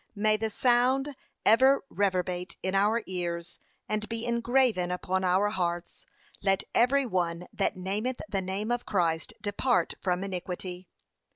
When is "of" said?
8.71-8.87